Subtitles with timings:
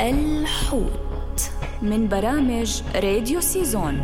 [0.00, 1.50] الحوت
[1.82, 4.00] من برامج راديو سيزون.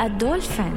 [0.00, 0.72] الدولفين.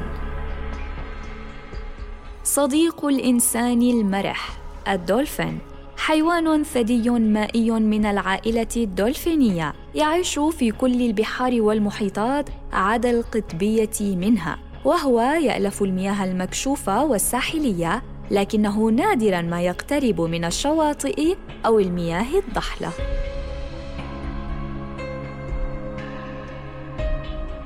[2.43, 4.57] صديق الإنسان المرح.
[4.87, 5.59] الدولفين.
[5.97, 9.73] حيوان ثدي مائي من العائلة الدولفينية.
[9.95, 19.41] يعيش في كل البحار والمحيطات عدا القطبية منها وهو يألف المياه المكشوفة والساحلية لكنه نادرا
[19.41, 22.89] ما يقترب من الشواطئ أو المياه الضحلة.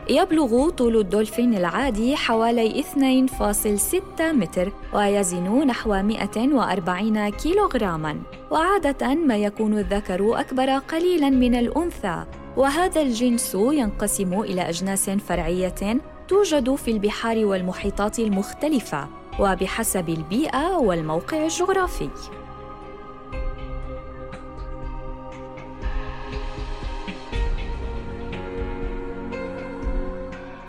[0.10, 8.18] يبلغ طول الدولفين العادي حوالي 2.6 متر ويزن نحو 140 كيلوغراما
[8.52, 12.26] وعادة ما يكون الذكر أكبر قليلا من الأنثى.
[12.58, 19.17] وهذا الجنس ينقسم إلى أجناس فرعية توجد في البحار والمحيطات المختلفة.
[19.40, 22.10] وبحسب البيئة والموقع الجغرافي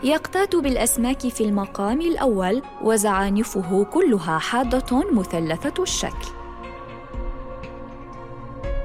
[0.03, 6.29] يقتات بالأسماك في المقام الأول وزعانفه كلها حادة مثلثة الشكل.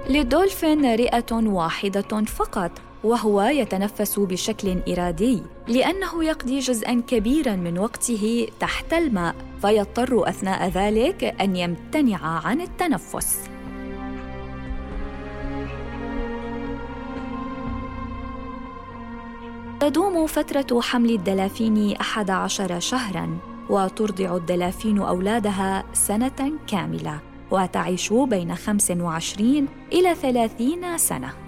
[0.09, 2.71] للدولفين رئة واحدة فقط
[3.03, 11.23] وهو يتنفس بشكل إرادي لأنه يقضي جزءا كبيرا من وقته تحت الماء فيضطر أثناء ذلك
[11.23, 13.39] أن يمتنع عن التنفس.
[19.79, 27.19] تدوم فترة حمل الدلافين أحد عشر شهراً وترضع الدلافين أولادها سنة كاملة
[27.51, 31.42] وتعيش بين 25 إلى 30 سنة.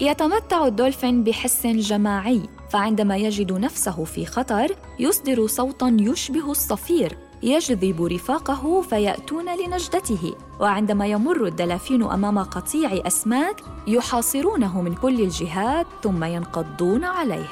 [0.00, 8.80] يتمتع الدولفين بحس جماعي فعندما يجد نفسه في خطر يصدر صوتا يشبه الصفير يجذب رفاقه
[8.80, 10.34] فيأتون لنجدته.
[10.60, 17.48] وعندما يمر الدلافين أمام قطيع أسماك يحاصرونه من كل الجهات ثم ينقضون عليه.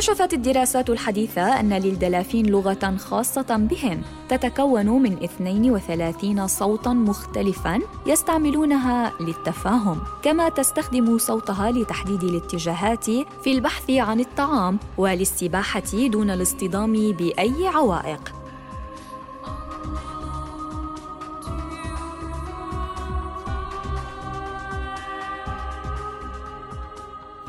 [0.00, 10.00] اكتشفت الدراسات الحديثة أن للدلافين لغة خاصة بهم تتكون من 32 صوتاً مختلفاً يستعملونها للتفاهم،
[10.22, 13.04] كما تستخدم صوتها لتحديد الاتجاهات
[13.44, 18.39] في البحث عن الطعام وللسباحة دون الاصطدام بأي عوائق.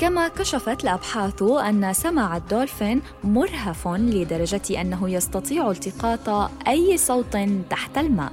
[0.02, 7.38] كما كشفت الأبحاث أن سمع الدولفين مرهف لدرجة أنه يستطيع التقاط أي صوت
[7.70, 8.32] تحت الماء.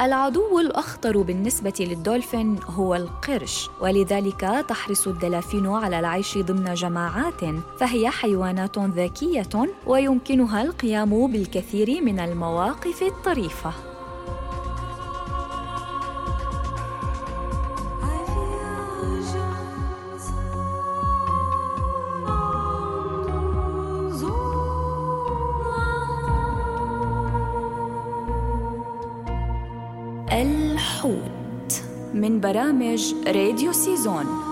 [0.00, 7.40] العدو الأخطر بالنسبة للدولفين هو القرش ولذلك تحرص الدلافين على العيش ضمن جماعات
[7.78, 13.89] فهي حيوانات ذكية ويمكنها القيام بالكثير من المواقف الطريفة.
[30.32, 31.82] الحوت
[32.14, 34.49] من برامج راديو سيزون.